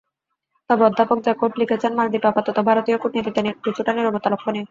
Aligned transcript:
তবে, 0.69 0.83
অধ্যাপক 0.85 1.17
জ্যাকব 1.25 1.51
লিখেছেন, 1.61 1.91
মালদ্বীপে 1.97 2.27
আপাতত 2.27 2.57
ভারতীয় 2.69 2.97
কূটনীতিতে 2.97 3.39
কিছুটা 3.65 3.91
নীরবতা 3.93 4.27
লক্ষণীয়। 4.29 4.59